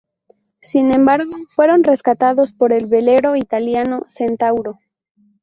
Sin 0.61 0.95
embargo, 0.95 1.29
fueron 1.55 1.83
rescatados 1.83 2.53
por 2.53 2.73
el 2.73 2.87
velero 2.87 3.35
italiano 3.35 4.01
"Centauro". 4.07 4.79